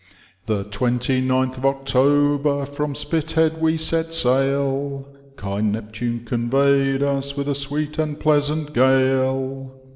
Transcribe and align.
The 0.47 0.63
twenty 0.63 1.21
ninth 1.21 1.59
of 1.59 1.65
October 1.67 2.65
from 2.65 2.95
Spithead 2.95 3.61
we 3.61 3.77
set 3.77 4.15
sail. 4.15 5.07
Kind 5.35 5.73
Neptune 5.73 6.25
convey'd 6.25 7.03
us 7.03 7.37
with 7.37 7.47
a 7.47 7.53
sweet 7.53 7.99
and 7.99 8.19
pleasant 8.19 8.73
gale. 8.73 9.71